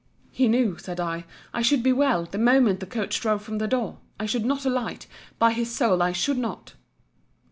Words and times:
He 0.31 0.47
knew, 0.47 0.79
said 0.79 0.99
I, 0.99 1.25
I 1.53 1.61
should 1.61 1.83
be 1.83 1.93
well, 1.93 2.25
the 2.25 2.39
moment 2.39 2.79
the 2.79 2.87
coach 2.87 3.19
drove 3.21 3.43
from 3.43 3.59
the 3.59 3.67
door. 3.67 3.99
I 4.19 4.25
should 4.25 4.45
not 4.45 4.65
alight. 4.65 5.05
By 5.37 5.51
his 5.51 5.69
soul, 5.69 6.01
I 6.01 6.11
should 6.11 6.39
not. 6.39 6.73